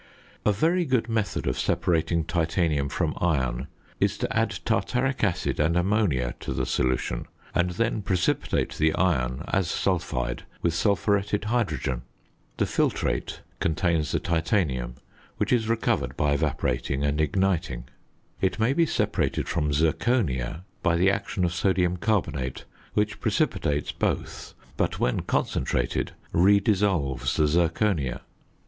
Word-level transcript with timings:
A 0.47 0.51
very 0.51 0.83
good 0.83 1.07
method 1.09 1.45
of 1.45 1.59
separating 1.59 2.23
titanium 2.23 2.89
from 2.89 3.13
iron 3.21 3.67
is 3.99 4.17
to 4.17 4.35
add 4.35 4.49
tartaric 4.65 5.23
acid 5.23 5.59
and 5.59 5.77
ammonia 5.77 6.33
to 6.39 6.53
the 6.53 6.65
solution, 6.65 7.27
and 7.53 7.69
then 7.69 8.01
precipitate 8.01 8.73
the 8.79 8.95
iron 8.95 9.43
(as 9.49 9.69
sulphide) 9.69 10.41
with 10.63 10.73
sulphuretted 10.73 11.43
hydrogen. 11.43 12.01
The 12.57 12.65
filtrate 12.65 13.41
contains 13.59 14.11
the 14.11 14.19
titanium, 14.19 14.95
which 15.37 15.53
is 15.53 15.69
recovered 15.69 16.17
by 16.17 16.31
evaporating 16.33 17.03
and 17.03 17.21
igniting. 17.21 17.83
It 18.41 18.57
may 18.57 18.73
be 18.73 18.87
separated 18.87 19.47
from 19.47 19.69
zirconia 19.71 20.63
by 20.81 20.95
the 20.95 21.11
action 21.11 21.45
of 21.45 21.53
sodium 21.53 21.97
carbonate, 21.97 22.65
which 22.95 23.19
precipitates 23.21 23.91
both; 23.91 24.55
but 24.77 24.99
when 24.99 25.19
concentrated, 25.19 26.13
redissolves 26.33 27.35
the 27.35 27.43
zirconia. 27.45 28.21